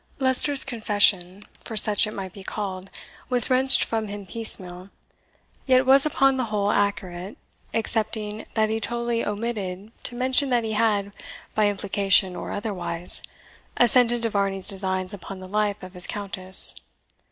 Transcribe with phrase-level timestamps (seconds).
[0.17, 2.89] Leicester's confession, for such it might be called,
[3.29, 4.89] was wrenched from him piecemeal,
[5.67, 7.37] yet was upon the whole accurate,
[7.71, 11.15] excepting that he totally omitted to mention that he had,
[11.53, 13.21] by implication or otherwise,
[13.77, 16.73] assented to Varney's designs upon the life of his Countess.